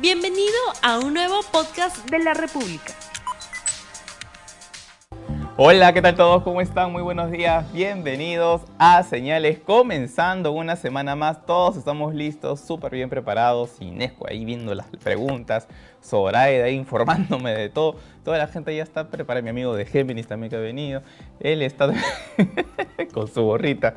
[0.00, 2.92] Bienvenido a un nuevo podcast de la República.
[5.56, 6.42] Hola, ¿qué tal todos?
[6.42, 6.90] ¿Cómo están?
[6.90, 7.72] Muy buenos días.
[7.72, 9.60] Bienvenidos a Señales.
[9.60, 13.80] Comenzando una semana más, todos estamos listos, súper bien preparados.
[13.80, 15.68] Inesco ahí viendo las preguntas,
[16.02, 17.94] Zoraida ahí informándome de todo.
[18.24, 19.42] Toda la gente ya está preparada.
[19.42, 21.02] Mi amigo de Géminis también que ha venido.
[21.38, 21.92] Él está
[23.14, 23.94] con su gorrita.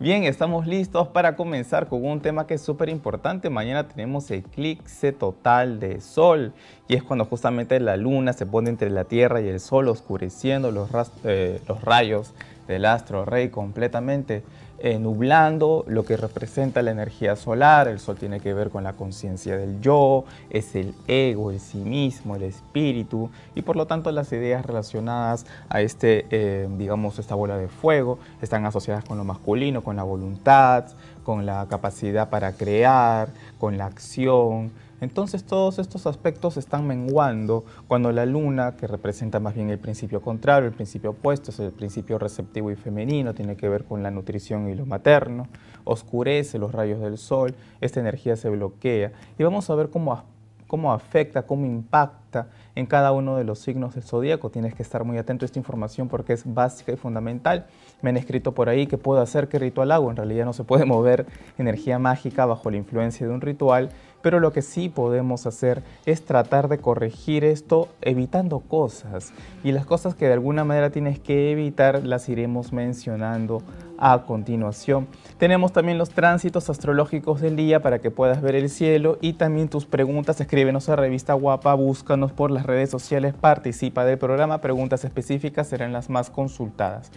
[0.00, 3.48] Bien, estamos listos para comenzar con un tema que es súper importante.
[3.48, 6.52] Mañana tenemos eclipse total de sol
[6.88, 10.72] y es cuando justamente la luna se pone entre la Tierra y el Sol oscureciendo
[10.72, 10.90] los,
[11.22, 12.34] eh, los rayos
[12.66, 14.42] del astro rey completamente.
[14.86, 17.88] Eh, nublando lo que representa la energía solar.
[17.88, 21.78] El sol tiene que ver con la conciencia del yo, es el ego, el sí
[21.78, 27.34] mismo, el espíritu y por lo tanto las ideas relacionadas a este, eh, digamos, esta
[27.34, 30.84] bola de fuego están asociadas con lo masculino, con la voluntad,
[31.22, 34.70] con la capacidad para crear, con la acción,
[35.00, 40.20] entonces todos estos aspectos están menguando cuando la luna, que representa más bien el principio
[40.20, 44.10] contrario, el principio opuesto, es el principio receptivo y femenino, tiene que ver con la
[44.10, 45.48] nutrición y lo materno,
[45.84, 50.22] oscurece los rayos del sol, esta energía se bloquea y vamos a ver cómo,
[50.66, 54.50] cómo afecta, cómo impacta en cada uno de los signos del zodíaco.
[54.50, 57.66] Tienes que estar muy atento a esta información porque es básica y fundamental.
[58.02, 60.10] Me han escrito por ahí que puedo hacer, qué ritual hago.
[60.10, 61.26] En realidad no se puede mover
[61.58, 63.90] energía mágica bajo la influencia de un ritual,
[64.24, 69.34] pero lo que sí podemos hacer es tratar de corregir esto evitando cosas.
[69.62, 73.62] Y las cosas que de alguna manera tienes que evitar las iremos mencionando
[73.98, 75.08] a continuación.
[75.36, 79.68] Tenemos también los tránsitos astrológicos del día para que puedas ver el cielo y también
[79.68, 80.40] tus preguntas.
[80.40, 84.62] Escríbenos a Revista Guapa, búscanos por las redes sociales, participa del programa.
[84.62, 87.12] Preguntas específicas serán las más consultadas.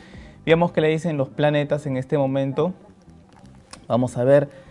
[0.45, 2.73] Veamos qué le dicen los planetas en este momento.
[3.87, 4.66] Vamos a ver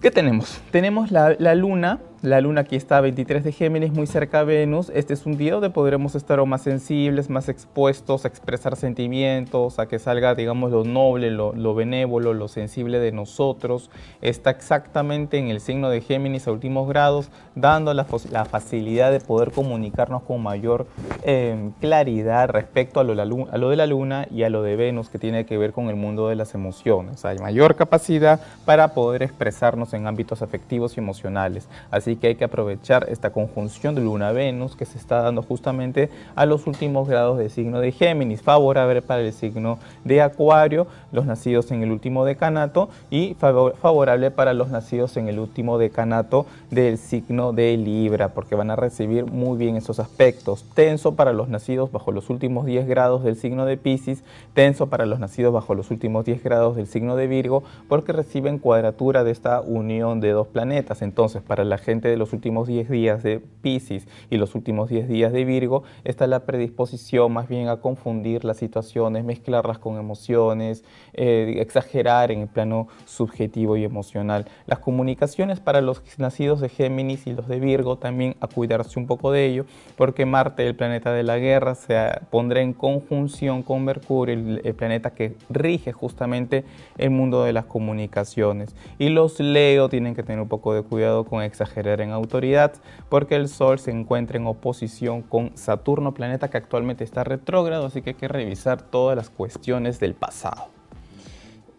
[0.00, 0.62] ¿Qué tenemos?
[0.70, 4.92] Tenemos la, luna, la luna aquí está a 23 de Géminis, muy cerca a Venus.
[4.94, 9.88] Este es un día donde podremos estar más sensibles, más expuestos a expresar sentimientos, a
[9.88, 13.90] que salga, digamos, lo noble, lo, benévolo, lo sensible de nosotros.
[14.20, 19.50] Está exactamente en el signo de Géminis a últimos grados, dando la, facilidad de poder
[19.50, 20.86] comunicarnos con mayor
[21.22, 25.08] em, claridad respecto a lo, a lo de la luna y a lo de Venus,
[25.08, 27.24] que tiene que ver con el mundo de las emociones.
[27.24, 31.66] Hay mayor capacidad para poder expresarnos en ámbitos afectivos y emocionales.
[31.90, 36.46] Así que hay que aprovechar esta conjunción de Luna-Venus que se está dando justamente a
[36.46, 41.70] los últimos grados del signo de Géminis, favorable para el signo de Acuario, los nacidos
[41.70, 47.52] en el último decanato, y favorable para los nacidos en el último decanato del signo
[47.52, 50.64] de Libra, porque van a recibir muy bien esos aspectos.
[50.74, 54.22] Tenso para los nacidos bajo los últimos 10 grados del signo de Pisces,
[54.54, 58.58] tenso para los nacidos bajo los últimos 10 grados del signo de Virgo, porque reciben
[58.58, 61.02] cuadratura de esta unión de dos planetas.
[61.02, 65.08] Entonces, para la gente de los últimos 10 días de Pisces y los últimos 10
[65.08, 70.84] días de Virgo, está la predisposición más bien a confundir las situaciones, mezclarlas con emociones,
[71.12, 74.46] eh, exagerar en el plano subjetivo y emocional.
[74.66, 79.06] Las comunicaciones para los nacidos de Géminis y los de Virgo también a cuidarse un
[79.06, 79.66] poco de ello,
[79.96, 81.96] porque Marte, el planeta de la guerra, se
[82.30, 86.64] pondrá en conjunción con Mercurio, el, planeta que rige justamente
[86.96, 88.74] el mundo de las comunicaciones.
[88.98, 92.74] Y los Leo tienen que tener un poco de cuidado con exagerar en autoridad,
[93.08, 98.02] porque el Sol se encuentra en oposición con Saturno, planeta que actualmente está retrógrado, así
[98.02, 100.68] que hay que revisar todas las cuestiones del pasado.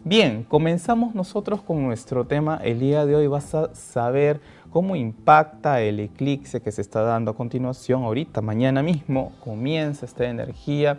[0.04, 2.60] Bien, comenzamos nosotros con nuestro tema.
[2.64, 4.42] El día de hoy vas a saber
[4.72, 8.04] cómo impacta el eclipse que se está dando a continuación.
[8.04, 10.98] Ahorita, mañana mismo, comienza esta energía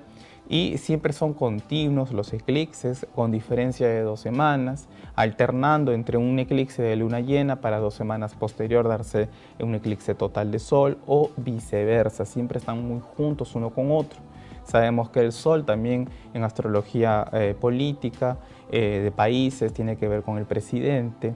[0.52, 4.86] y siempre son continuos los eclipses con diferencia de dos semanas,
[5.16, 9.30] alternando entre un eclipse de luna llena para dos semanas posterior darse
[9.60, 14.20] un eclipse total de sol o viceversa, siempre están muy juntos uno con otro.
[14.64, 18.36] Sabemos que el sol también en astrología eh, política
[18.70, 21.34] eh, de países tiene que ver con el presidente.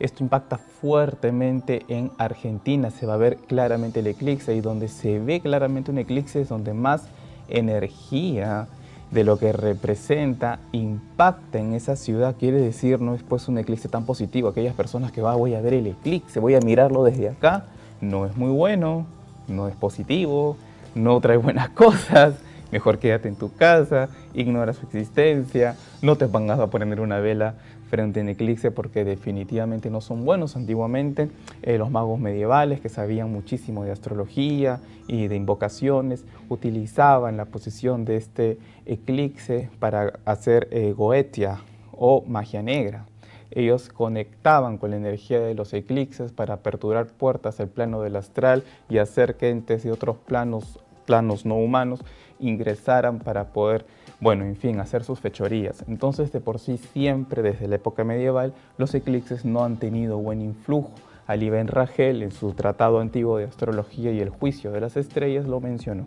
[0.00, 5.20] Esto impacta fuertemente en Argentina, se va a ver claramente el eclipse y donde se
[5.20, 7.06] ve claramente un eclipse es donde más
[7.48, 8.68] energía
[9.12, 13.88] de lo que representa impacta en esa ciudad, quiere decir no es pues un eclipse
[13.88, 14.48] tan positivo.
[14.48, 17.66] Aquellas personas que va, voy a ver el eclipse, voy a mirarlo desde acá,
[18.00, 19.06] no es muy bueno,
[19.48, 20.56] no es positivo,
[20.94, 22.36] no trae buenas cosas,
[22.70, 27.54] mejor quédate en tu casa, ignora su existencia, no te pongas a poner una vela
[27.92, 30.56] frente a eclipse porque definitivamente no son buenos.
[30.56, 31.28] Antiguamente
[31.60, 38.06] eh, los magos medievales que sabían muchísimo de astrología y de invocaciones utilizaban la posición
[38.06, 41.58] de este eclipse para hacer eh, goetia
[41.92, 43.04] o magia negra.
[43.50, 48.64] Ellos conectaban con la energía de los eclipses para aperturar puertas al plano del astral
[48.88, 52.02] y hacer que entes de otros planos, planos no humanos
[52.42, 53.86] ingresaran para poder,
[54.22, 55.84] bueno, en fin, hacer sus fechorías.
[55.88, 60.40] Entonces, de por sí, siempre desde la época medieval, los eclipses no han tenido buen
[60.40, 60.92] influjo.
[61.26, 65.60] Ali Ben en su Tratado Antiguo de Astrología y el Juicio de las Estrellas, lo
[65.60, 66.06] mencionó.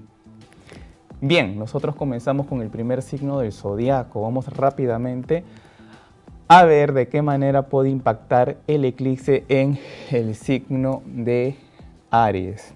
[1.19, 4.21] Bien, nosotros comenzamos con el primer signo del zodiaco.
[4.21, 5.43] Vamos rápidamente
[6.47, 9.77] a ver de qué manera puede impactar el eclipse en
[10.09, 11.57] el signo de
[12.11, 12.73] Aries.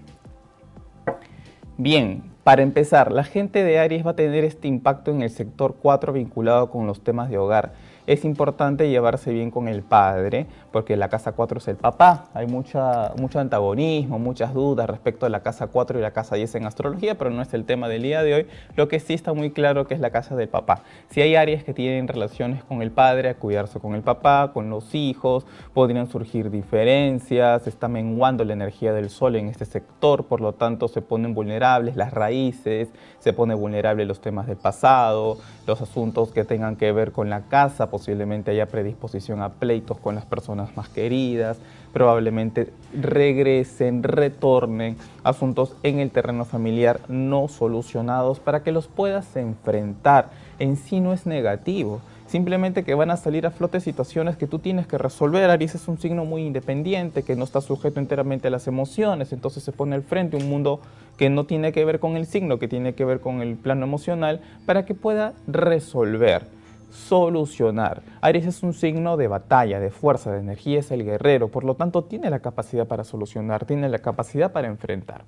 [1.78, 5.76] Bien, para empezar, la gente de Aries va a tener este impacto en el sector
[5.80, 7.72] 4 vinculado con los temas de hogar
[8.10, 12.26] es importante llevarse bien con el padre, porque la casa 4 es el papá.
[12.34, 16.56] Hay mucha, mucho antagonismo, muchas dudas respecto a la casa 4 y la casa 10
[16.56, 18.46] en astrología, pero no es el tema del día de hoy.
[18.74, 20.82] Lo que sí está muy claro que es la casa del papá.
[21.08, 24.70] Si hay áreas que tienen relaciones con el padre, a cuidarse con el papá, con
[24.70, 30.40] los hijos, podrían surgir diferencias, está menguando la energía del sol en este sector, por
[30.40, 32.88] lo tanto se ponen vulnerables las raíces,
[33.20, 37.42] se pone vulnerable los temas del pasado, los asuntos que tengan que ver con la
[37.42, 41.58] casa, posiblemente haya predisposición a pleitos con las personas más queridas,
[41.92, 50.30] probablemente regresen, retornen asuntos en el terreno familiar no solucionados para que los puedas enfrentar.
[50.58, 54.60] En sí no es negativo, simplemente que van a salir a flote situaciones que tú
[54.60, 55.50] tienes que resolver.
[55.50, 59.62] Aries es un signo muy independiente, que no está sujeto enteramente a las emociones, entonces
[59.62, 60.80] se pone al frente un mundo
[61.18, 63.84] que no tiene que ver con el signo, que tiene que ver con el plano
[63.84, 66.59] emocional, para que pueda resolver
[66.90, 68.02] solucionar.
[68.20, 71.74] Aries es un signo de batalla, de fuerza, de energía, es el guerrero, por lo
[71.74, 75.24] tanto tiene la capacidad para solucionar, tiene la capacidad para enfrentar.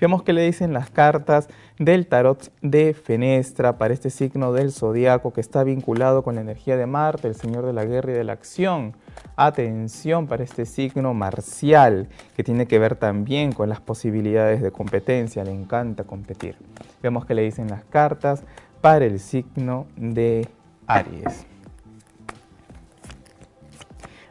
[0.00, 5.32] Vemos que le dicen las cartas del tarot de Fenestra para este signo del zodiaco
[5.32, 8.24] que está vinculado con la energía de Marte, el señor de la guerra y de
[8.24, 8.94] la acción.
[9.36, 15.44] Atención para este signo marcial que tiene que ver también con las posibilidades de competencia,
[15.44, 16.56] le encanta competir.
[17.02, 18.44] Vemos que le dicen las cartas
[18.80, 20.48] para el signo de
[20.88, 21.44] Aries.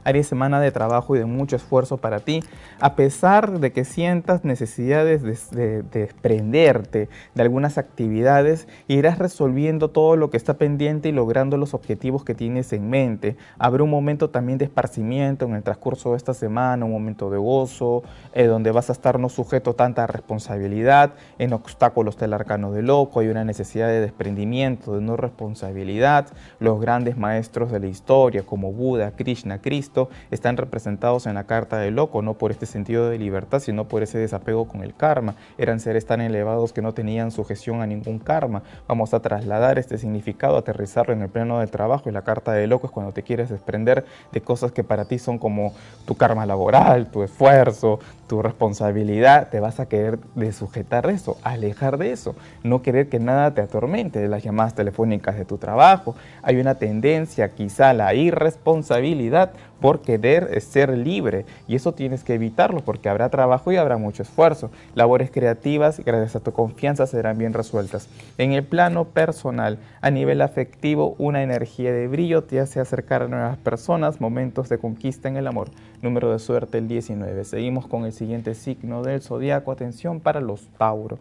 [0.03, 2.41] Aries, semana de trabajo y de mucho esfuerzo para ti,
[2.79, 10.29] a pesar de que sientas necesidades de, desprenderte de algunas actividades, irás resolviendo todo lo
[10.29, 13.37] que está pendiente y logrando los objetivos que tienes en mente.
[13.57, 17.37] Habrá un momento también de esparcimiento en el transcurso de esta semana, un momento de
[17.37, 18.03] gozo,
[18.33, 22.81] eh, donde vas a estar no sujeto a tanta responsabilidad, en obstáculos del arcano de
[22.81, 26.27] loco, hay una necesidad de desprendimiento, de no responsabilidad.
[26.59, 29.92] Los grandes maestros de la historia, como Buda, Krishna, Cristo,
[30.31, 34.03] están representados en la carta del loco, no por este sentido de libertad, sino por
[34.03, 35.35] ese desapego con el karma.
[35.57, 38.63] Eran seres tan elevados que no tenían sujeción a ningún karma.
[38.87, 42.69] Vamos a trasladar este significado, aterrizarlo en el plano del trabajo y la carta del
[42.69, 45.73] loco es cuando te quieres desprender de cosas que para ti son como
[46.05, 51.97] tu karma laboral, tu esfuerzo, tu responsabilidad, te vas a querer de sujetar eso, alejar
[51.97, 56.15] de eso, no querer que nada te atormente de las llamadas telefónicas de tu trabajo.
[56.41, 59.51] Hay una tendencia quizá la irresponsabilidad
[59.83, 64.23] por querer ser libre y eso tienes que evitarlo porque habrá trabajo y habrá mucho
[64.23, 64.71] esfuerzo.
[64.95, 68.07] Labores creativas, gracias a tu confianza, serán bien resueltas.
[68.37, 73.27] En el plano personal, a nivel afectivo, una energía de brillo te hace acercar a
[73.27, 75.67] nuevas personas, momentos de conquista en el amor.
[76.01, 77.43] Número de suerte el 19.
[77.43, 79.73] Seguimos con el siguiente signo del zodiaco.
[79.73, 81.19] Atención para los Tauro.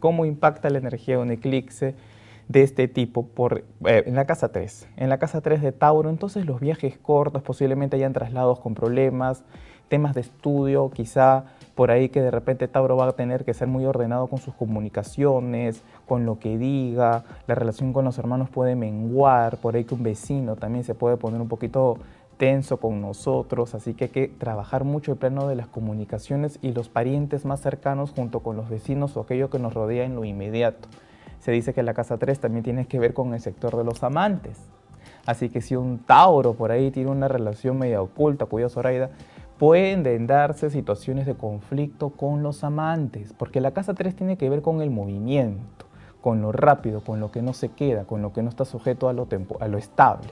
[0.00, 1.94] ¿Cómo impacta la energía de un eclipse?
[2.52, 4.86] De este tipo por, eh, en la casa 3.
[4.98, 9.42] En la casa 3 de Tauro, entonces los viajes cortos posiblemente hayan traslados con problemas,
[9.88, 11.44] temas de estudio, quizá
[11.74, 14.52] por ahí que de repente Tauro va a tener que ser muy ordenado con sus
[14.54, 19.94] comunicaciones, con lo que diga, la relación con los hermanos puede menguar, por ahí que
[19.94, 21.96] un vecino también se puede poner un poquito
[22.36, 26.72] tenso con nosotros, así que hay que trabajar mucho el plano de las comunicaciones y
[26.72, 30.24] los parientes más cercanos junto con los vecinos o aquello que nos rodea en lo
[30.24, 30.88] inmediato
[31.42, 34.04] se dice que la casa 3 también tiene que ver con el sector de los
[34.04, 34.60] amantes.
[35.26, 39.10] Así que si un Tauro por ahí tiene una relación media oculta, cuya Zoraida,
[39.58, 44.62] pueden darse situaciones de conflicto con los amantes, porque la casa 3 tiene que ver
[44.62, 45.86] con el movimiento,
[46.20, 49.08] con lo rápido, con lo que no se queda, con lo que no está sujeto
[49.08, 49.26] a lo,
[49.58, 50.28] a lo estable.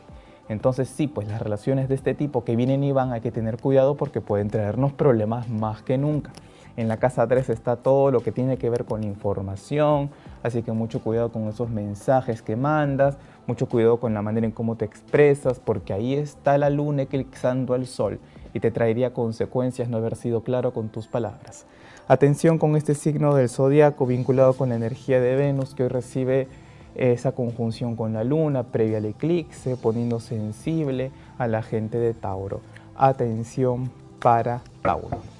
[0.48, 3.56] Entonces sí, pues las relaciones de este tipo que vienen y van hay que tener
[3.56, 6.30] cuidado porque pueden traernos problemas más que nunca.
[6.76, 10.10] En la casa 3 está todo lo que tiene que ver con información,
[10.42, 14.52] así que mucho cuidado con esos mensajes que mandas, mucho cuidado con la manera en
[14.52, 18.20] cómo te expresas, porque ahí está la luna eclipsando al sol
[18.54, 21.66] y te traería consecuencias no haber sido claro con tus palabras.
[22.08, 26.48] Atención con este signo del zodiaco vinculado con la energía de Venus que hoy recibe
[26.94, 32.60] esa conjunción con la luna previa al eclipse, poniendo sensible a la gente de Tauro.
[32.96, 35.39] Atención para Tauro.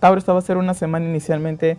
[0.00, 1.76] Tauro, esta va a ser una semana inicialmente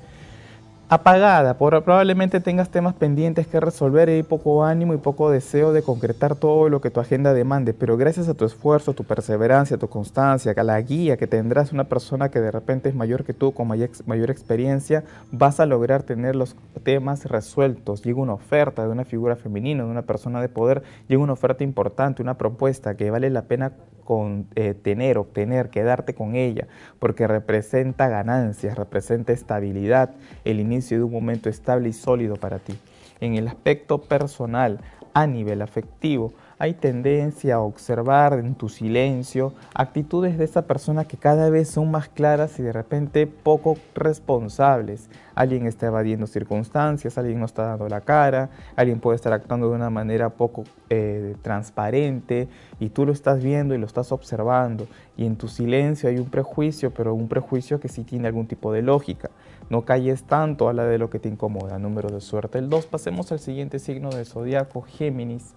[0.90, 6.36] apagada, probablemente tengas temas pendientes que resolver y poco ánimo y poco deseo de concretar
[6.36, 10.54] todo lo que tu agenda demande, pero gracias a tu esfuerzo, tu perseverancia, tu constancia,
[10.56, 13.70] a la guía que tendrás una persona que de repente es mayor que tú, con
[13.70, 18.04] mayor experiencia, vas a lograr tener los temas resueltos.
[18.04, 21.64] Llega una oferta de una figura femenina, de una persona de poder, llega una oferta
[21.64, 23.72] importante, una propuesta que vale la pena
[24.02, 26.68] con, eh, tener, obtener, quedarte con ella,
[27.00, 30.12] porque representa ganancias, representa estabilidad,
[30.46, 32.78] el inicio de un momento estable y sólido para ti.
[33.20, 34.80] En el aspecto personal,
[35.14, 41.18] a nivel afectivo, hay tendencia a observar en tu silencio actitudes de esa persona que
[41.18, 45.10] cada vez son más claras y de repente poco responsables.
[45.34, 49.76] Alguien está evadiendo circunstancias, alguien no está dando la cara, alguien puede estar actuando de
[49.76, 52.48] una manera poco eh, transparente
[52.80, 54.86] y tú lo estás viendo y lo estás observando
[55.18, 58.72] y en tu silencio hay un prejuicio, pero un prejuicio que sí tiene algún tipo
[58.72, 59.32] de lógica.
[59.72, 61.80] No calles tanto a la de lo que te incomoda.
[61.80, 62.86] Número de suerte el 2.
[62.86, 65.56] Pasemos al siguiente signo del zodiaco, Géminis.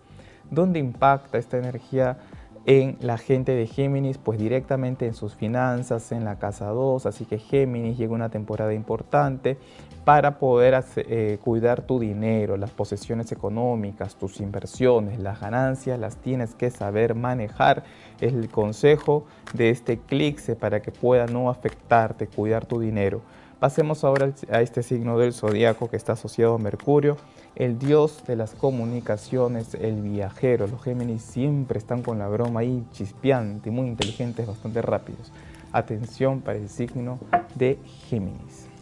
[0.54, 2.18] ¿Dónde impacta esta energía
[2.66, 4.18] en la gente de Géminis?
[4.18, 8.72] Pues directamente en sus finanzas, en la casa 2, así que Géminis llega una temporada
[8.72, 9.58] importante
[10.04, 16.54] para poder eh, cuidar tu dinero, las posesiones económicas, tus inversiones, las ganancias, las tienes
[16.54, 17.84] que saber manejar.
[18.20, 23.22] Es el consejo de este eclipse para que pueda no afectarte, cuidar tu dinero.
[23.64, 27.16] Pasemos ahora a este signo del zodiaco que está asociado a Mercurio
[27.56, 30.66] el dios de las comunicaciones, el viajero.
[30.66, 35.32] Los Géminis siempre están con la broma ahí chispeante, muy inteligentes, bastante rápidos.
[35.72, 37.18] Atención para el signo
[37.54, 37.78] de
[38.10, 38.73] Géminis.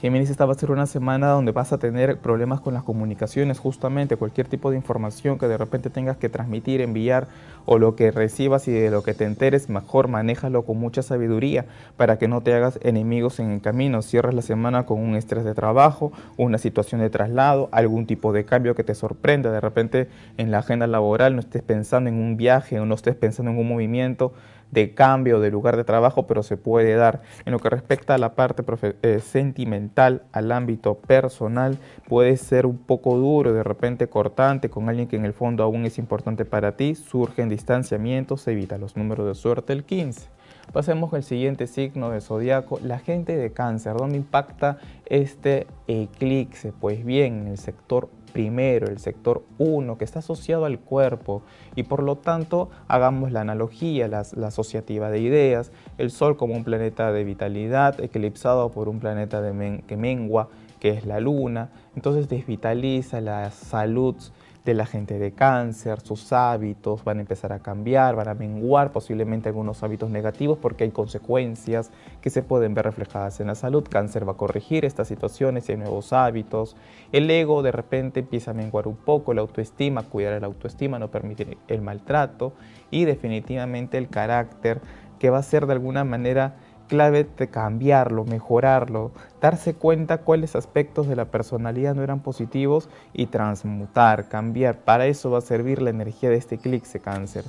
[0.00, 3.58] Géminis, esta va a ser una semana donde vas a tener problemas con las comunicaciones,
[3.58, 7.26] justamente cualquier tipo de información que de repente tengas que transmitir, enviar
[7.66, 11.66] o lo que recibas y de lo que te enteres, mejor manéjalo con mucha sabiduría
[11.98, 14.00] para que no te hagas enemigos en el camino.
[14.00, 18.46] Cierras la semana con un estrés de trabajo, una situación de traslado, algún tipo de
[18.46, 19.52] cambio que te sorprenda.
[19.52, 23.16] De repente en la agenda laboral no estés pensando en un viaje o no estés
[23.16, 24.32] pensando en un movimiento
[24.70, 27.22] de cambio de lugar de trabajo, pero se puede dar.
[27.44, 28.64] En lo que respecta a la parte
[29.02, 35.08] eh, sentimental, al ámbito personal, puede ser un poco duro, de repente cortante, con alguien
[35.08, 39.34] que en el fondo aún es importante para ti, surgen distanciamientos, evita los números de
[39.34, 40.28] suerte el 15.
[40.72, 43.96] Pasemos al siguiente signo de zodiaco, la gente de cáncer.
[43.96, 46.72] ¿Dónde impacta este eclipse?
[46.72, 51.42] Pues bien, en el sector primero, el sector 1, que está asociado al cuerpo
[51.76, 56.64] y por lo tanto hagamos la analogía, la, asociativa de ideas, el Sol como un
[56.64, 62.28] planeta de vitalidad eclipsado por un planeta de que mengua, que es la Luna, entonces
[62.28, 64.16] desvitaliza la salud
[64.64, 68.92] de la gente de cáncer, sus hábitos van a empezar a cambiar, van a menguar
[68.92, 71.90] posiblemente algunos hábitos negativos porque hay consecuencias
[72.20, 73.86] que se pueden ver reflejadas en la salud.
[73.88, 76.76] Cáncer va a corregir estas situaciones y hay nuevos hábitos.
[77.12, 81.10] El ego de repente empieza a menguar un poco, la autoestima, cuidar la autoestima, no
[81.10, 82.52] permitir el maltrato
[82.90, 84.80] y definitivamente el carácter
[85.18, 86.56] que va a ser de alguna manera
[86.90, 93.26] clave de cambiarlo, mejorarlo, darse cuenta cuáles aspectos de la personalidad no eran positivos y
[93.26, 94.80] transmutar, cambiar.
[94.80, 97.44] Para eso va a servir la energía de este eclipse cáncer.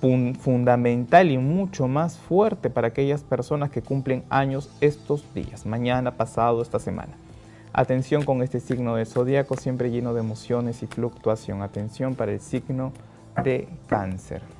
[0.00, 6.60] Fundamental y mucho más fuerte para aquellas personas que cumplen años estos días, mañana, pasado,
[6.60, 7.14] esta semana.
[7.72, 11.62] Atención con este signo de zodiaco siempre lleno de emociones y fluctuación.
[11.62, 12.92] Atención para el signo
[13.42, 14.57] de cáncer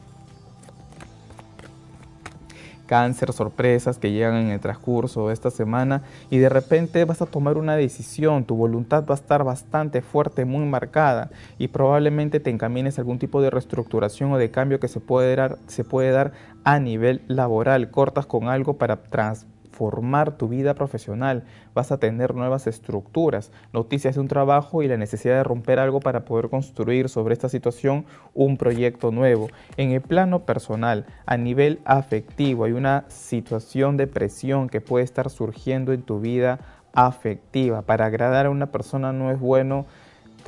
[2.88, 7.26] cáncer, sorpresas que llegan en el transcurso de esta semana y de repente vas a
[7.26, 12.50] tomar una decisión, tu voluntad va a estar bastante fuerte, muy marcada y probablemente te
[12.50, 16.10] encamines a algún tipo de reestructuración o de cambio que se puede dar, se puede
[16.10, 16.32] dar
[16.64, 22.34] a nivel laboral, cortas con algo para transformar formar tu vida profesional, vas a tener
[22.34, 27.08] nuevas estructuras, noticias de un trabajo y la necesidad de romper algo para poder construir
[27.08, 28.04] sobre esta situación
[28.34, 29.48] un proyecto nuevo.
[29.76, 35.30] En el plano personal, a nivel afectivo, hay una situación de presión que puede estar
[35.30, 36.58] surgiendo en tu vida
[36.92, 37.82] afectiva.
[37.82, 39.86] Para agradar a una persona no es bueno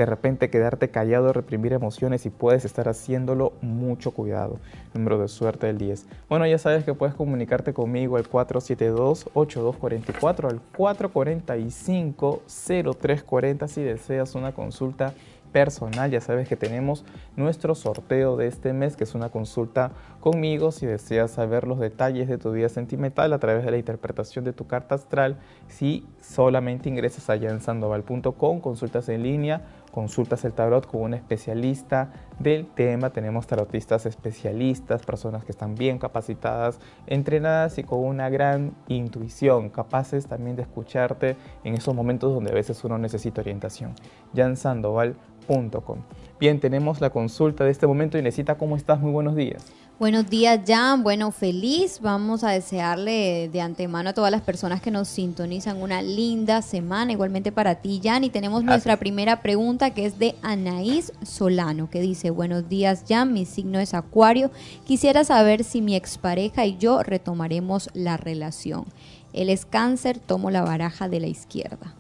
[0.00, 4.58] de repente quedarte callado, reprimir emociones y puedes estar haciéndolo, mucho cuidado.
[4.94, 6.06] Número de suerte del 10.
[6.28, 15.12] Bueno, ya sabes que puedes comunicarte conmigo al 472-8244, al 445-0340 si deseas una consulta
[15.50, 17.04] personal, ya sabes que tenemos
[17.36, 22.28] nuestro sorteo de este mes, que es una consulta conmigo si deseas saber los detalles
[22.28, 25.36] de tu vida sentimental a través de la interpretación de tu carta astral.
[25.68, 32.12] Si solamente ingresas allá en sandoval.com, consultas en línea, consultas el tarot con un especialista
[32.38, 33.10] del tema.
[33.10, 40.26] Tenemos tarotistas especialistas, personas que están bien capacitadas, entrenadas y con una gran intuición, capaces
[40.26, 43.94] también de escucharte en esos momentos donde a veces uno necesita orientación.
[44.34, 45.98] jansandoval.com.
[46.38, 48.18] Bien, tenemos la consulta de este momento.
[48.18, 49.00] Inesita, ¿cómo estás?
[49.00, 49.72] Muy buenos días.
[50.00, 51.02] Buenos días, Jan.
[51.02, 52.00] Bueno, feliz.
[52.00, 57.12] Vamos a desearle de antemano a todas las personas que nos sintonizan una linda semana,
[57.12, 58.24] igualmente para ti, Jan.
[58.24, 63.34] Y tenemos nuestra primera pregunta que es de Anaís Solano, que dice, buenos días, Jan,
[63.34, 64.50] mi signo es Acuario.
[64.86, 68.86] Quisiera saber si mi expareja y yo retomaremos la relación.
[69.34, 71.92] Él es cáncer, tomo la baraja de la izquierda.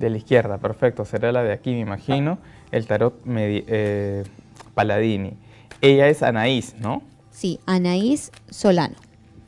[0.00, 1.04] De la izquierda, perfecto.
[1.04, 2.38] Será la de aquí, me imagino.
[2.72, 4.24] El tarot eh,
[4.74, 5.34] Paladini.
[5.80, 7.08] Ella es Anaís, ¿no?
[7.30, 8.96] Sí, Anaís Solano.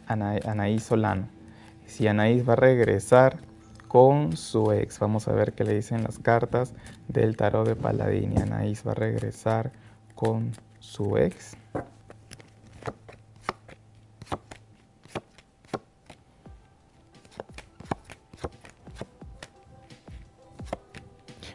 [0.07, 1.29] Anaís Solano.
[1.87, 3.39] Si Anaís va a regresar
[3.89, 6.73] con su ex, vamos a ver qué le dicen las cartas
[7.09, 8.41] del tarot de Paladini.
[8.41, 9.73] Anaís va a regresar
[10.15, 11.57] con su ex.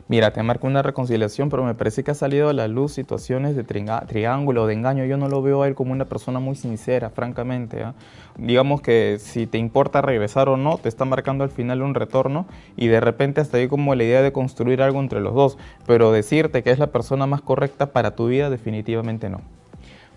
[0.09, 3.57] Mira, te marco una reconciliación, pero me parece que ha salido a la luz situaciones
[3.57, 5.03] de triángulo, de engaño.
[5.03, 7.83] Yo no lo veo a él como una persona muy sincera, francamente.
[7.83, 7.93] ¿ah?
[8.37, 12.45] Digamos que si te importa regresar o no, te está marcando al final un retorno
[12.77, 15.57] y de repente hasta ahí como la idea de construir algo entre los dos.
[15.85, 19.41] Pero decirte que es la persona más correcta para tu vida, definitivamente no.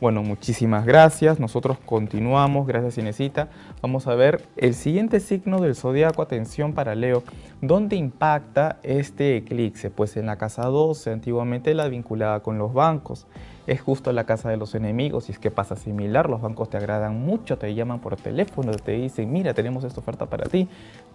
[0.00, 1.38] Bueno, muchísimas gracias.
[1.38, 2.66] Nosotros continuamos.
[2.66, 3.48] Gracias, Inesita.
[3.82, 6.22] Vamos a ver el siguiente signo del zodiaco.
[6.22, 7.22] Atención para Leo.
[7.60, 9.90] ¿Dónde impacta este eclipse?
[9.90, 13.26] Pues en la casa 12, antiguamente la vinculada con los bancos.
[13.66, 16.30] Es justo la casa de los enemigos y es que pasa similar.
[16.30, 20.24] Los bancos te agradan mucho, te llaman por teléfono, te dicen, mira, tenemos esta oferta
[20.24, 20.66] para ti.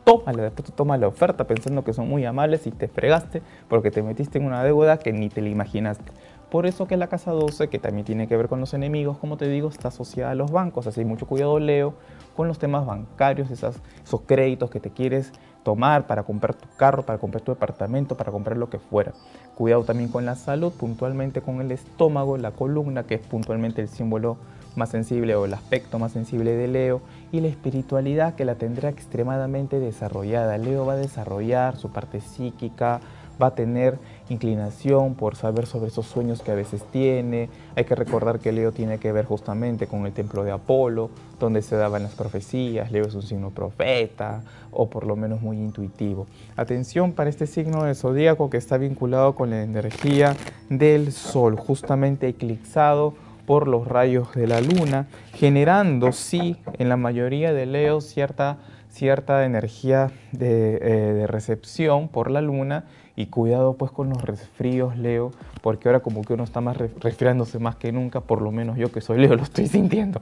[0.04, 3.90] Tómala, después tú tomas la oferta pensando que son muy amables y te fregaste porque
[3.90, 6.12] te metiste en una deuda que ni te la imaginaste.
[6.50, 9.38] Por eso que la casa 12, que también tiene que ver con los enemigos, como
[9.38, 10.88] te digo, está asociada a los bancos.
[10.88, 11.96] Así mucho cuidado, Leo,
[12.36, 15.32] con los temas bancarios, esas, esos créditos que te quieres
[15.64, 19.14] tomar para comprar tu carro, para comprar tu departamento, para comprar lo que fuera.
[19.56, 23.90] Cuidado también con la salud, puntualmente con el estómago, la columna, que es puntualmente el
[23.90, 24.38] símbolo
[24.76, 28.90] más sensible o el aspecto más sensible de Leo, y la espiritualidad que la tendrá
[28.90, 30.58] extremadamente desarrollada.
[30.58, 33.02] Leo va a desarrollar su parte psíquica,
[33.42, 33.98] va a tener
[34.30, 37.50] inclinación por saber sobre esos sueños que a veces tiene.
[37.76, 41.10] Hay que recordar que Leo tiene que ver justamente con el templo de Apolo,
[41.40, 42.92] donde se daban las profecías.
[42.92, 46.28] Leo es un signo profeta o por lo menos muy intuitivo.
[46.56, 50.36] Atención para este signo de zodíaco que está vinculado con la energía
[50.70, 53.14] del sol, justamente eclipsado
[53.46, 58.58] por los rayos de la luna, generando, sí, en la mayoría de Leo cierta,
[58.90, 62.86] cierta energía de, eh, de recepción por la luna
[63.16, 67.60] y cuidado pues con los resfríos, Leo, porque ahora como que uno está más resfriándose
[67.60, 70.20] más que nunca, por lo menos yo que soy Leo lo estoy sintiendo.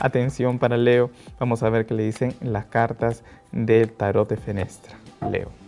[0.00, 4.96] Atención para Leo, vamos a ver qué le dicen las cartas del tarot de Fenestra.
[5.30, 5.65] Leo.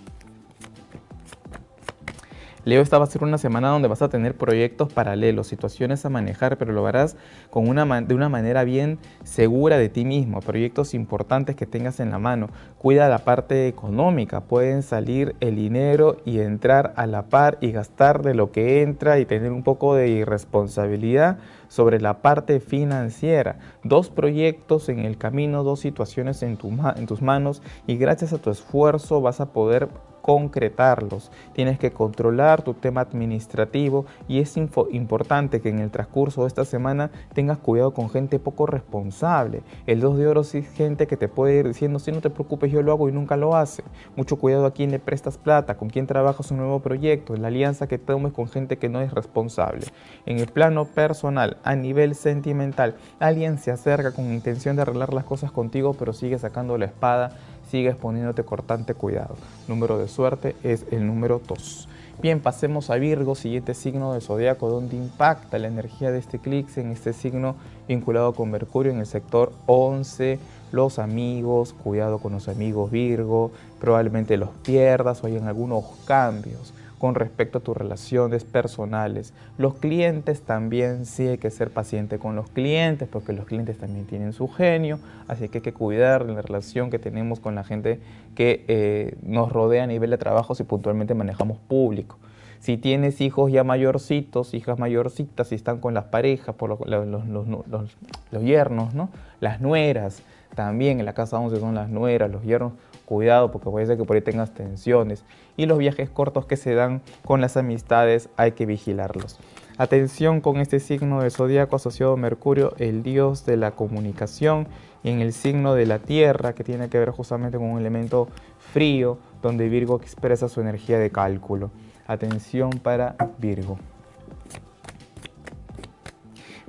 [2.65, 6.11] Leo, esta va a ser una semana donde vas a tener proyectos paralelos, situaciones a
[6.11, 7.17] manejar, pero lo harás
[7.51, 12.11] con una, de una manera bien segura de ti mismo, proyectos importantes que tengas en
[12.11, 12.51] la mano.
[12.79, 18.23] Cuida la parte económica, pueden salir el dinero y entrar a la par y gastar
[18.23, 23.59] de lo que entra y tener un poco de irresponsabilidad sobre la parte financiera.
[23.85, 26.59] Dos proyectos en el camino, dos situaciones en,
[26.97, 29.89] en tus manos y gracias a tu esfuerzo vas a poder
[30.29, 31.31] concretarlos.
[31.55, 36.67] Tienes que controlar tu tema administrativo y es importante que en el transcurso de esta
[36.67, 39.63] semana tengas cuidado con gente poco responsable.
[39.87, 42.71] El 2 de oro es gente que te puede ir diciendo, si no te preocupes,
[42.71, 43.83] yo lo hago y nunca lo hace.
[44.17, 47.87] Mucho cuidado a quién le prestas plata, con quién trabajas un nuevo proyecto, la alianza
[47.87, 49.87] que tomes con gente que no es responsable.
[50.27, 55.25] En el plano personal, a nivel sentimental, alguien se acerca con intención de arreglar las
[55.25, 57.31] cosas contigo, pero sigue sacando la espada
[57.71, 59.37] sigues poniéndote cortante cuidado.
[59.67, 61.89] Número de suerte es el número 2.
[62.21, 66.81] Bien, pasemos a Virgo, siguiente signo de zodiaco, donde impacta la energía de este eclipse
[66.81, 67.55] en este signo
[67.87, 70.41] vinculado con Mercurio en el sector 11.
[70.73, 77.15] Los amigos, cuidado con los amigos Virgo, probablemente los pierdas o hayan algunos cambios con
[77.15, 79.33] respecto a tus relaciones personales.
[79.57, 84.07] Los clientes también sí hay que ser paciente con los clientes porque los clientes también
[84.07, 88.01] tienen su genio, así que hay que cuidar la relación que tenemos con la gente
[88.35, 92.19] que eh, nos rodea a nivel de trabajo si puntualmente manejamos público.
[92.61, 98.43] Si tienes hijos ya mayorcitos, hijas mayorcitas, si están con las parejas, por los, los,
[98.43, 99.11] yernos, ¿no?
[99.41, 100.23] Las nueras,
[100.57, 102.73] también en la casa 11 son las nueras, los yernos,
[103.09, 105.25] cuidado porque puede ser que por ahí tengas tensiones.
[105.57, 109.39] Y los viajes cortos que se dan con las amistades hay que vigilarlos.
[109.79, 114.69] Atención con este signo de zodiaco asociado a Mercurio, el dios de la comunicación,
[115.03, 118.29] y en el signo de la tierra, que tiene que ver justamente con un elemento
[118.73, 121.71] frío, donde Virgo expresa su energía de cálculo.
[122.07, 123.79] Atención para Virgo.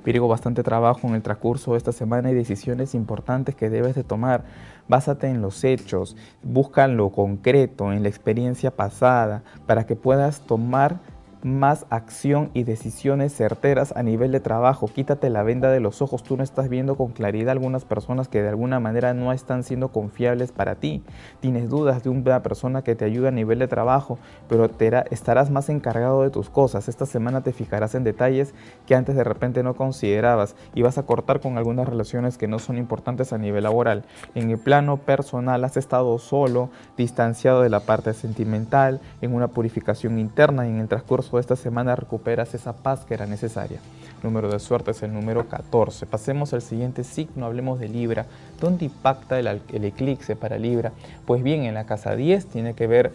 [0.04, 4.04] Virgo, bastante trabajo en el transcurso de esta semana y decisiones importantes que debes de
[4.04, 4.44] tomar.
[4.88, 11.00] Básate en los hechos, busca lo concreto, en la experiencia pasada, para que puedas tomar
[11.42, 14.88] más acción y decisiones certeras a nivel de trabajo.
[14.88, 16.22] Quítate la venda de los ojos.
[16.22, 19.88] Tú no estás viendo con claridad algunas personas que de alguna manera no están siendo
[19.88, 21.02] confiables para ti.
[21.40, 25.50] Tienes dudas de una persona que te ayuda a nivel de trabajo, pero te estarás
[25.50, 26.88] más encargado de tus cosas.
[26.88, 28.54] Esta semana te fijarás en detalles
[28.86, 32.58] que antes de repente no considerabas y vas a cortar con algunas relaciones que no
[32.58, 34.04] son importantes a nivel laboral.
[34.34, 40.18] En el plano personal has estado solo, distanciado de la parte sentimental, en una purificación
[40.18, 43.78] interna y en el transcurso esta semana recuperas esa paz que era necesaria.
[44.22, 46.06] Número de suerte es el número 14.
[46.06, 48.26] Pasemos al siguiente signo, hablemos de Libra.
[48.60, 50.92] ¿Dónde impacta el, el eclipse para Libra?
[51.26, 53.12] Pues bien, en la casa 10 tiene que ver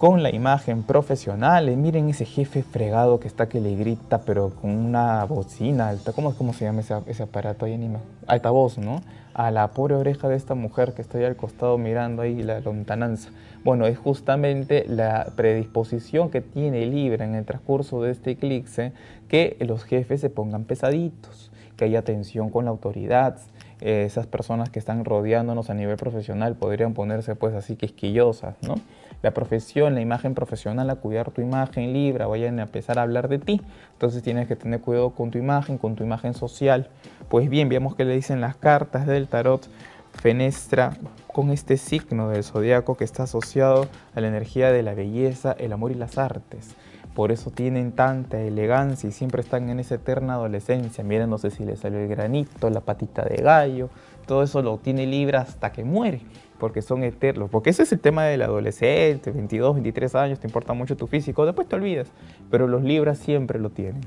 [0.00, 1.68] con la imagen profesional.
[1.68, 6.14] Y miren ese jefe fregado que está que le grita, pero con una bocina alta.
[6.14, 8.00] ¿Cómo, cómo se llama ese, ese aparato ahí anima?
[8.26, 9.02] Altavoz, ¿no?
[9.34, 12.60] A la pobre oreja de esta mujer que está ahí al costado mirando ahí la
[12.60, 13.28] lontananza.
[13.62, 18.94] Bueno, es justamente la predisposición que tiene Libra en el transcurso de este eclipse
[19.28, 23.36] que los jefes se pongan pesaditos, que haya tensión con la autoridad,
[23.82, 28.76] eh, esas personas que están rodeándonos a nivel profesional podrían ponerse pues así quisquillosas, ¿no?
[29.22, 33.28] La profesión, la imagen profesional, a cuidar tu imagen Libra, vayan a empezar a hablar
[33.28, 33.60] de ti.
[33.92, 36.88] Entonces tienes que tener cuidado con tu imagen, con tu imagen social.
[37.28, 39.68] Pues bien, veamos qué le dicen las cartas del tarot
[40.12, 45.52] fenestra con este signo del zodiaco que está asociado a la energía de la belleza,
[45.52, 46.74] el amor y las artes.
[47.14, 51.04] Por eso tienen tanta elegancia y siempre están en esa eterna adolescencia.
[51.04, 53.90] Miren, no sé si le salió el granito, la patita de gallo,
[54.26, 56.20] todo eso lo tiene Libra hasta que muere,
[56.60, 57.50] porque son eternos.
[57.50, 61.44] Porque ese es el tema del adolescente, 22, 23 años, te importa mucho tu físico,
[61.44, 62.12] después te olvidas.
[62.50, 64.02] Pero los Libras siempre lo tienen.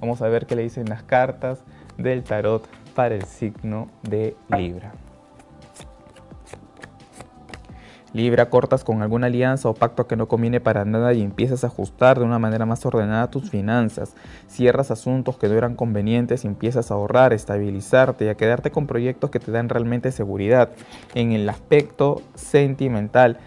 [0.00, 1.62] Vamos a ver qué le dicen las cartas
[1.96, 4.92] del tarot para el signo de Libra.
[8.12, 11.66] Libra, cortas con alguna alianza o pacto que no conviene para nada y empiezas a
[11.66, 14.14] ajustar de una manera más ordenada tus finanzas.
[14.46, 18.86] Cierras asuntos que no eran convenientes y empiezas a ahorrar, estabilizarte y a quedarte con
[18.86, 20.70] proyectos que te dan realmente seguridad.
[21.14, 23.38] En el aspecto sentimental,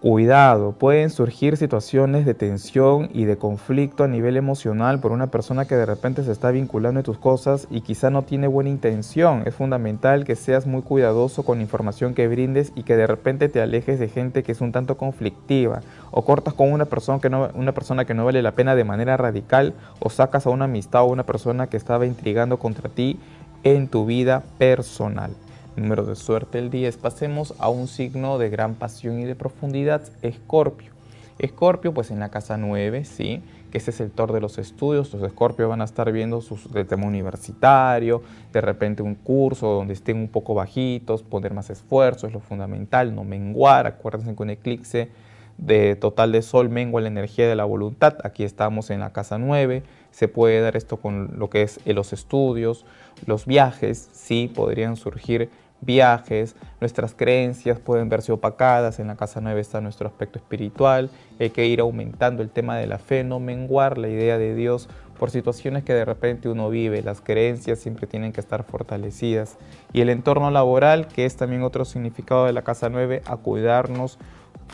[0.00, 5.66] Cuidado, pueden surgir situaciones de tensión y de conflicto a nivel emocional por una persona
[5.66, 9.42] que de repente se está vinculando en tus cosas y quizá no tiene buena intención.
[9.44, 13.50] Es fundamental que seas muy cuidadoso con la información que brindes y que de repente
[13.50, 15.82] te alejes de gente que es un tanto conflictiva.
[16.12, 18.84] O cortas con una persona que no, una persona que no vale la pena de
[18.84, 23.20] manera radical o sacas a una amistad o una persona que estaba intrigando contra ti
[23.64, 25.32] en tu vida personal
[25.76, 30.02] número de suerte el 10, pasemos a un signo de gran pasión y de profundidad,
[30.22, 30.90] Escorpio.
[31.38, 33.42] Escorpio, pues en la casa 9, ¿sí?
[33.70, 36.56] que ese es el tor de los estudios, los Escorpio van a estar viendo su
[36.56, 42.32] tema universitario, de repente un curso donde estén un poco bajitos, poner más esfuerzo, es
[42.32, 45.08] lo fundamental, no menguar, acuérdense que un eclipse
[45.56, 49.38] de total de sol mengua la energía de la voluntad, aquí estamos en la casa
[49.38, 52.84] 9, se puede dar esto con lo que es los estudios,
[53.26, 55.50] los viajes, sí, podrían surgir
[55.80, 61.50] viajes, nuestras creencias pueden verse opacadas, en la casa 9 está nuestro aspecto espiritual, hay
[61.50, 64.88] que ir aumentando el tema de la fe, no menguar la idea de Dios
[65.18, 69.58] por situaciones que de repente uno vive, las creencias siempre tienen que estar fortalecidas
[69.92, 74.18] y el entorno laboral, que es también otro significado de la casa 9, a cuidarnos,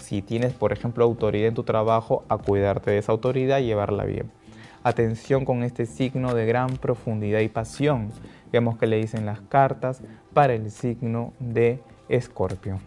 [0.00, 4.04] si tienes por ejemplo autoridad en tu trabajo, a cuidarte de esa autoridad y llevarla
[4.04, 4.30] bien.
[4.86, 8.12] Atención con este signo de gran profundidad y pasión.
[8.52, 12.80] Vemos que le dicen las cartas para el signo de Escorpio.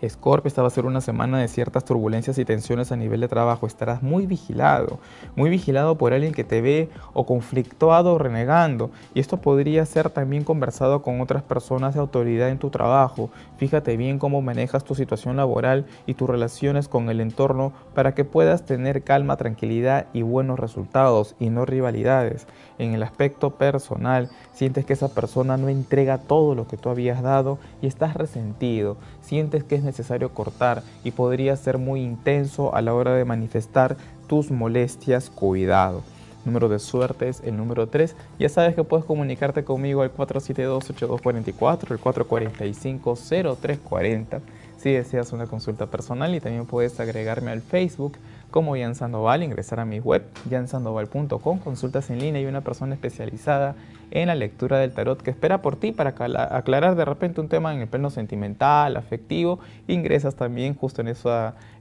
[0.00, 3.28] Escorpio, esta va a ser una semana de ciertas turbulencias y tensiones a nivel de
[3.28, 3.66] trabajo.
[3.66, 4.98] Estarás muy vigilado,
[5.34, 8.90] muy vigilado por alguien que te ve o conflictuado o renegando.
[9.14, 13.30] Y esto podría ser también conversado con otras personas de autoridad en tu trabajo.
[13.56, 18.24] Fíjate bien cómo manejas tu situación laboral y tus relaciones con el entorno para que
[18.24, 22.46] puedas tener calma, tranquilidad y buenos resultados y no rivalidades.
[22.78, 27.22] En el aspecto personal, sientes que esa persona no entrega todo lo que tú habías
[27.22, 28.98] dado y estás resentido.
[29.26, 33.96] Sientes que es necesario cortar y podría ser muy intenso a la hora de manifestar
[34.28, 35.30] tus molestias.
[35.30, 36.04] Cuidado
[36.44, 38.14] número de suerte es el número 3.
[38.38, 44.42] Ya sabes que puedes comunicarte conmigo al 472-8244, el 445-0340
[44.76, 48.12] si deseas una consulta personal y también puedes agregarme al Facebook
[48.56, 53.74] como Jan Sandoval, ingresar a mi web jansandoval.com, consultas en línea y una persona especializada
[54.10, 56.14] en la lectura del tarot que espera por ti para
[56.56, 59.58] aclarar de repente un tema en el plano sentimental, afectivo.
[59.88, 61.08] Ingresas también justo en,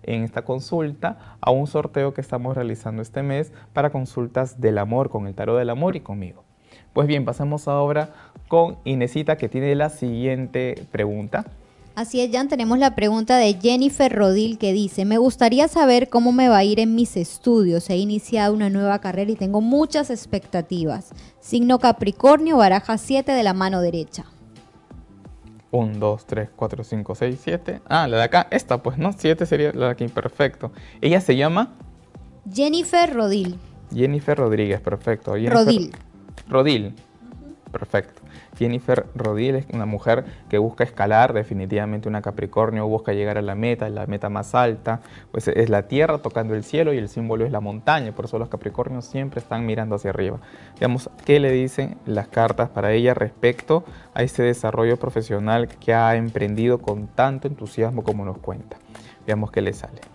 [0.03, 5.09] en esta consulta a un sorteo que estamos realizando este mes para consultas del amor,
[5.09, 6.43] con el tarot del amor y conmigo.
[6.91, 8.09] Pues bien, pasamos ahora
[8.49, 11.45] con Inesita que tiene la siguiente pregunta.
[11.95, 16.33] Así es, Jan, tenemos la pregunta de Jennifer Rodil que dice, me gustaría saber cómo
[16.33, 17.89] me va a ir en mis estudios.
[17.89, 21.11] He iniciado una nueva carrera y tengo muchas expectativas.
[21.39, 24.25] Signo Capricornio, baraja 7 de la mano derecha.
[25.71, 27.81] 1, 2, 3, 4, 5, 6, 7.
[27.87, 29.13] Ah, la de acá, esta pues, ¿no?
[29.13, 30.73] 7 sería la de aquí, perfecto.
[30.99, 31.75] Ella se llama...
[32.53, 33.57] Jennifer Rodil.
[33.93, 35.31] Jennifer Rodríguez, perfecto.
[35.31, 35.95] Rodil.
[36.49, 36.93] Rodil,
[37.71, 38.21] perfecto.
[38.57, 43.55] Jennifer Rodil es una mujer que busca escalar, definitivamente una Capricornio, busca llegar a la
[43.55, 47.45] meta, la meta más alta, pues es la tierra tocando el cielo y el símbolo
[47.45, 50.39] es la montaña, por eso los Capricornios siempre están mirando hacia arriba.
[50.79, 56.15] Veamos qué le dicen las cartas para ella respecto a este desarrollo profesional que ha
[56.15, 58.77] emprendido con tanto entusiasmo como nos cuenta.
[59.25, 60.14] Veamos qué le sale.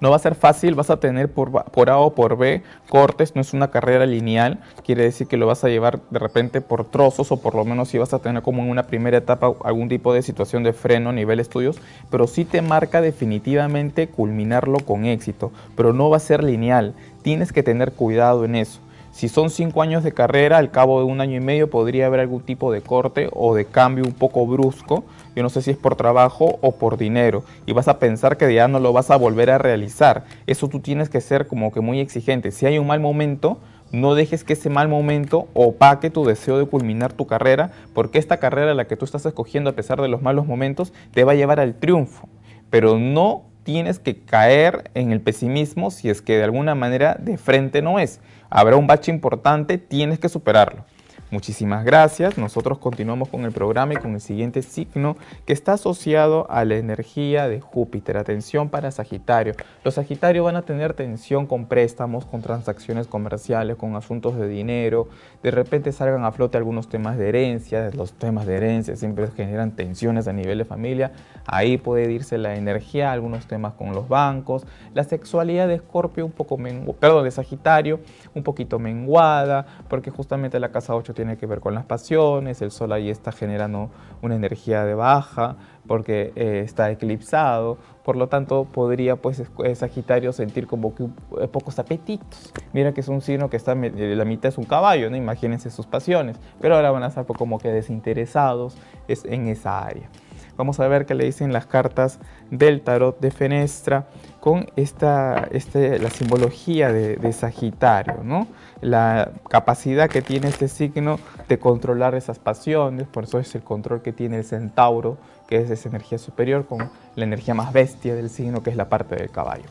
[0.00, 3.34] No va a ser fácil, vas a tener por, por, A o por B cortes,
[3.34, 6.84] no es una carrera lineal, quiere decir que lo vas a llevar de repente por
[6.84, 9.88] trozos o por lo menos si vas a tener como en una primera etapa algún
[9.88, 11.78] tipo de situación de freno a nivel estudios,
[12.10, 17.52] pero sí te marca definitivamente culminarlo con éxito, pero no va a ser lineal, tienes
[17.52, 18.80] que tener cuidado en eso.
[19.16, 22.20] Si son cinco años de carrera, al cabo de un año y medio podría haber
[22.20, 25.04] algún tipo de corte o de cambio un poco brusco.
[25.34, 27.42] Yo no sé si es por trabajo o por dinero.
[27.64, 30.24] Y vas a pensar que ya no lo vas a volver a realizar.
[30.46, 32.50] Eso tú tienes que ser como que muy exigente.
[32.50, 33.58] Si hay un mal momento,
[33.90, 38.36] no dejes que ese mal momento opaque tu deseo de culminar tu carrera, porque esta
[38.36, 41.36] carrera la que tú estás escogiendo a pesar de los malos momentos te va a
[41.36, 42.28] llevar al triunfo.
[42.68, 47.38] Pero no tienes que caer en el pesimismo si es que de alguna manera de
[47.38, 50.84] frente no es habrá un bache importante, tienes que superarlo.
[51.28, 52.38] Muchísimas gracias.
[52.38, 56.76] Nosotros continuamos con el programa y con el siguiente signo que está asociado a la
[56.76, 58.16] energía de Júpiter.
[58.16, 59.54] Atención para Sagitario.
[59.82, 65.08] Los Sagitarios van a tener tensión con préstamos, con transacciones comerciales, con asuntos de dinero.
[65.42, 67.90] De repente salgan a flote algunos temas de herencia.
[67.92, 71.10] Los temas de herencia siempre generan tensiones a nivel de familia.
[71.44, 74.64] Ahí puede irse la energía, algunos temas con los bancos.
[74.94, 76.56] La sexualidad de Escorpio un poco
[77.00, 77.98] perdón, de Sagitario
[78.32, 82.70] un poquito menguada, porque justamente la casa 8 tiene que ver con las pasiones, el
[82.70, 83.90] sol ahí está generando
[84.22, 85.56] una energía de baja
[85.88, 91.48] porque eh, está eclipsado, por lo tanto podría pues eh, Sagitario sentir como que eh,
[91.48, 92.52] pocos apetitos.
[92.72, 95.16] Mira que es un signo que está, la mitad es un caballo, ¿no?
[95.16, 98.76] imagínense sus pasiones, pero ahora van a estar como que desinteresados
[99.08, 100.08] en esa área.
[100.56, 102.18] Vamos a ver qué le dicen las cartas
[102.50, 104.06] del tarot de Fenestra
[104.40, 108.46] con esta, este, la simbología de, Sagitario, ¿no?
[108.80, 114.00] la capacidad que tiene este signo de controlar esas pasiones, por eso es el control
[114.00, 118.30] que tiene el centauro, que es esa energía superior, con la energía más bestia del
[118.30, 119.64] signo, que es la parte del caballo.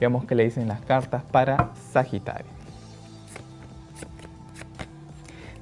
[0.00, 2.64] Veamos qué le dicen las cartas para Sagitario.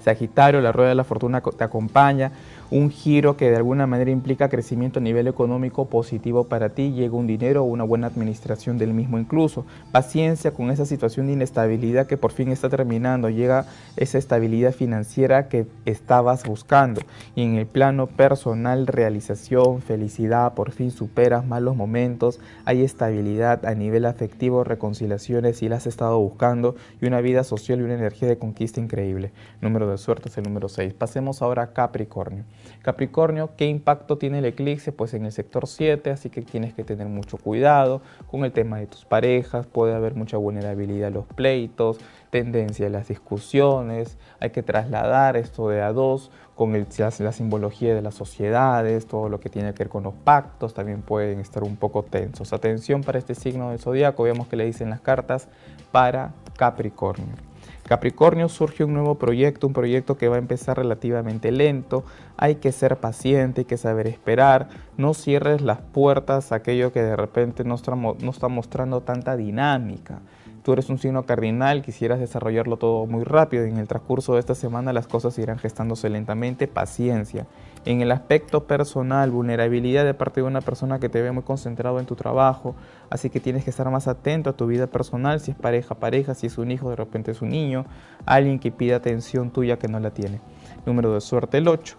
[0.02, 2.32] Sagitario, la rueda de la fortuna te acompaña,
[2.72, 7.14] un giro que de alguna manera implica crecimiento a nivel económico positivo para ti, llega
[7.14, 9.66] un dinero o una buena administración del mismo incluso.
[9.92, 13.66] Paciencia con esa situación de inestabilidad que por fin está terminando, llega
[13.98, 17.02] esa estabilidad financiera que estabas buscando.
[17.34, 23.74] Y en el plano personal, realización, felicidad, por fin superas malos momentos, hay estabilidad a
[23.74, 28.28] nivel afectivo, reconciliaciones y las has estado buscando y una vida social y una energía
[28.28, 29.30] de conquista increíble.
[29.60, 30.94] Número de suerte es el número 6.
[30.94, 32.44] Pasemos ahora a Capricornio.
[32.82, 34.92] Capricornio, ¿qué impacto tiene el eclipse?
[34.92, 38.78] Pues en el sector 7, así que tienes que tener mucho cuidado con el tema
[38.78, 41.98] de tus parejas, puede haber mucha vulnerabilidad a los pleitos,
[42.30, 48.02] tendencia a las discusiones, hay que trasladar esto de a dos con la, simbología de
[48.02, 51.76] las sociedades, todo lo que tiene que ver con los pactos, también pueden estar un
[51.76, 52.52] poco tensos.
[52.52, 55.48] Atención para este signo del zodiaco, vemos que le dicen las cartas
[55.90, 57.51] para Capricornio.
[57.84, 62.04] Capricornio surge un nuevo proyecto, un proyecto que va a empezar relativamente lento,
[62.36, 67.02] hay que ser paciente, hay que saber esperar, no cierres las puertas a aquello que
[67.02, 70.20] de repente no está, no está mostrando tanta dinámica.
[70.62, 74.54] Tú eres un signo cardinal, quisieras desarrollarlo todo muy rápido en el transcurso de esta
[74.54, 76.68] semana las cosas irán gestándose lentamente.
[76.68, 77.48] Paciencia.
[77.84, 81.98] En el aspecto personal, vulnerabilidad de parte de una persona que te ve muy concentrado
[81.98, 82.76] en tu trabajo,
[83.10, 86.34] así que tienes que estar más atento a tu vida personal, si es pareja, pareja,
[86.34, 87.84] si es un hijo, de repente es un niño,
[88.24, 90.40] alguien que pide atención tuya que no la tiene.
[90.86, 91.96] Número de suerte el 8.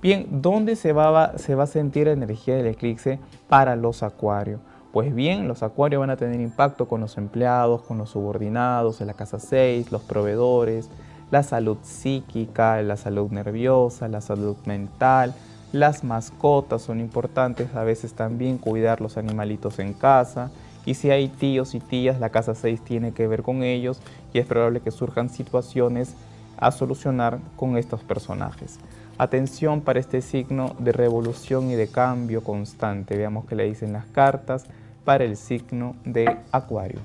[0.00, 4.60] Bien, ¿dónde se va, se va a sentir la energía del eclipse para los acuarios?
[4.96, 9.08] Pues bien, los acuarios van a tener impacto con los empleados, con los subordinados, en
[9.08, 10.88] la casa 6, los proveedores,
[11.30, 15.34] la salud psíquica, la salud nerviosa, la salud mental.
[15.70, 20.50] Las mascotas son importantes, a veces también cuidar los animalitos en casa.
[20.86, 24.00] Y si hay tíos y tías, la casa 6 tiene que ver con ellos
[24.32, 26.14] y es probable que surjan situaciones
[26.56, 28.78] a solucionar con estos personajes.
[29.18, 33.14] Atención para este signo de revolución y de cambio constante.
[33.14, 34.64] Veamos qué le dicen las cartas
[35.06, 36.98] para el signo de Acuario.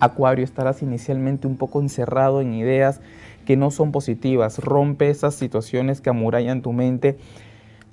[0.00, 3.00] Acuario estarás inicialmente un poco encerrado en ideas
[3.44, 7.18] que no son positivas, rompe esas situaciones que amurallan tu mente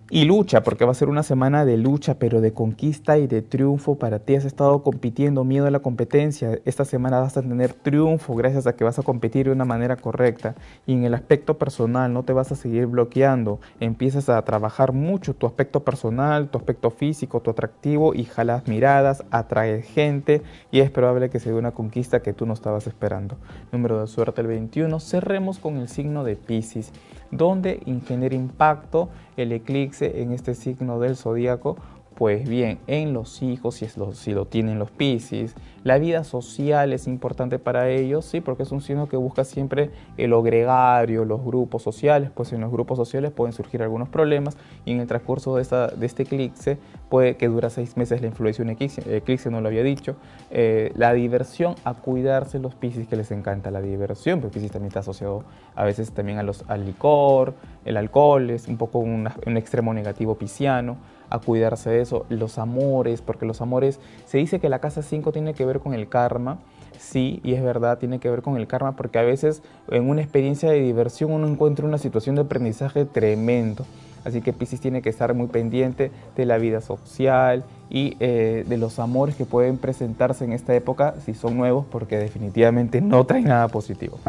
[0.10, 3.42] y lucha, porque va a ser una semana de lucha, pero de conquista y de
[3.42, 4.36] triunfo para ti.
[4.36, 6.60] Has estado compitiendo, miedo a la competencia.
[6.66, 9.96] Esta semana vas a tener triunfo gracias a que vas a competir de una manera
[9.96, 10.56] correcta.
[10.86, 13.60] Y en el aspecto personal no te vas a seguir bloqueando.
[13.80, 19.24] Empiezas a trabajar mucho tu aspecto personal, tu aspecto físico, tu atractivo y jalas miradas,
[19.32, 23.38] atraes gente y es probable que se dé una conquista que tú no estabas esperando.
[23.72, 25.00] Número de suerte el 21.
[25.00, 26.92] Cerremos con el signo de Pisces
[27.38, 31.78] donde genera impacto el eclipse en este signo del zodíaco.
[32.15, 36.93] Pues bien, en los hijos, si, lo, si lo tienen los Pisces, la vida social
[36.93, 41.43] es importante para ellos, sí, porque es un signo que busca siempre el gregario, los
[41.43, 45.56] grupos sociales, pues en los grupos sociales pueden surgir algunos problemas y en el transcurso
[45.56, 46.78] de, esta, de este eclipse,
[47.13, 50.15] puede que dura seis meses la influencia de un eclipse, no lo había dicho,
[50.49, 54.88] eh, la diversión, a cuidarse los Pisces que les encanta la diversión, porque Pisces también
[54.88, 55.43] está asociado
[55.76, 57.54] a veces también a los, al licor,
[57.86, 60.97] el alcohol, es un poco un, un extremo negativo pisciano
[61.30, 62.26] a cuidarse de eso.
[62.30, 65.93] Los amores, porque los amores, se dice que la casa 5 tiene que ver con
[65.93, 66.58] el karma.
[66.97, 70.23] Sí, y es verdad, tiene que ver con el karma porque a veces en una
[70.23, 73.86] experiencia de diversión uno encuentra una situación de aprendizaje tremendo.
[74.26, 78.78] Así que Pisces tiene que estar muy pendiente de la vida social y eh, de
[78.78, 83.46] los amores que pueden presentarse en esta época si son nuevos porque definitivamente no traen
[83.46, 84.20] nada positivo.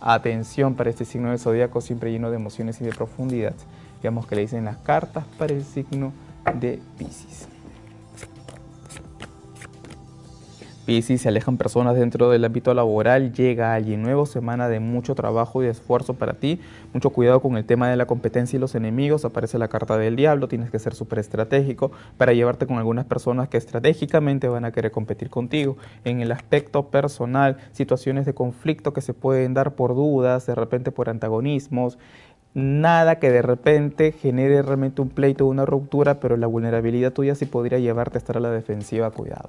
[0.00, 3.54] Atención para este signo de zodíaco siempre lleno de emociones y de profundidad.
[4.02, 6.12] Veamos que le dicen las cartas para el signo
[6.60, 7.53] de Pisces.
[10.84, 15.62] Pisces, se alejan personas dentro del ámbito laboral, llega alguien nuevo, semana de mucho trabajo
[15.62, 16.60] y esfuerzo para ti,
[16.92, 20.14] mucho cuidado con el tema de la competencia y los enemigos, aparece la carta del
[20.14, 24.72] diablo, tienes que ser súper estratégico para llevarte con algunas personas que estratégicamente van a
[24.72, 25.78] querer competir contigo.
[26.04, 30.90] En el aspecto personal, situaciones de conflicto que se pueden dar por dudas, de repente
[30.90, 31.98] por antagonismos,
[32.54, 37.34] nada que de repente genere realmente un pleito o una ruptura, pero la vulnerabilidad tuya
[37.34, 39.48] sí podría llevarte a estar a la defensiva, cuidado.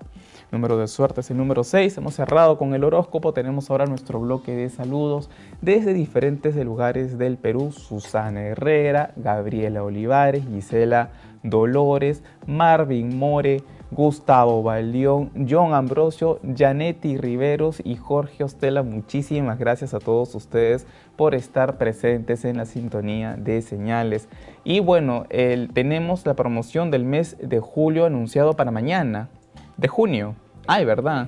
[0.51, 4.19] Número de suerte es el número 6, hemos cerrado con el horóscopo, tenemos ahora nuestro
[4.19, 5.29] bloque de saludos
[5.61, 11.11] desde diferentes lugares del Perú, Susana Herrera, Gabriela Olivares, Gisela
[11.43, 18.83] Dolores, Marvin More, Gustavo Baldión, John Ambrosio, Janetti Riveros y Jorge Ostela.
[18.83, 24.27] Muchísimas gracias a todos ustedes por estar presentes en la sintonía de señales.
[24.63, 25.25] Y bueno,
[25.73, 29.29] tenemos la promoción del mes de julio anunciado para mañana,
[29.77, 30.35] de junio.
[30.67, 31.27] Ay, ¿verdad?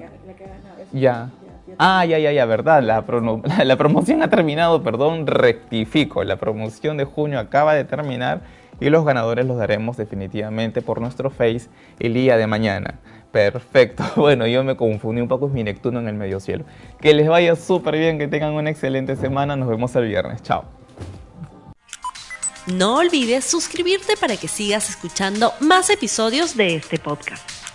[0.91, 1.29] Ya.
[1.77, 2.81] Ah, ya, ya, ya, verdad.
[2.81, 3.03] La,
[3.65, 6.23] la promoción ha terminado, perdón, rectifico.
[6.23, 8.41] La promoción de junio acaba de terminar
[8.79, 11.67] y los ganadores los daremos definitivamente por nuestro Face
[11.99, 12.99] el día de mañana.
[13.31, 14.03] Perfecto.
[14.15, 16.65] Bueno, yo me confundí un poco, es mi Neptuno en el medio cielo.
[16.99, 19.55] Que les vaya súper bien, que tengan una excelente semana.
[19.55, 20.41] Nos vemos el viernes.
[20.43, 20.65] Chao.
[22.67, 27.66] No olvides suscribirte para que sigas escuchando más episodios de este podcast.